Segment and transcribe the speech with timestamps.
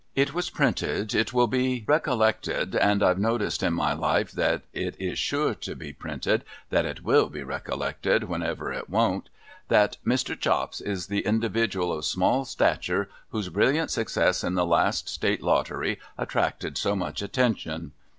[0.15, 1.85] It was printed, 'It will be '.e€Ha tfi^e r^y^'cu ^y.
[1.85, 2.21] PRESENTED AT COURT 191
[2.73, 6.85] recollected'— and I've noticed in my life, that it is sure to be printed that
[6.87, 9.29] it will be recollected, whenever it won't—'
[9.67, 10.39] that Mr.
[10.39, 15.99] Chops is the individual of small stature, whose brilliant success in the last State Lottery
[16.17, 17.91] attracted so much attention.'